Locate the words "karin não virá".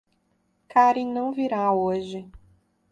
0.67-1.71